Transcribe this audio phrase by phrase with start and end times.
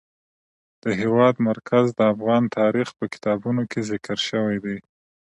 [0.83, 4.77] د هېواد مرکز د افغان تاریخ په کتابونو کې ذکر شوی دي.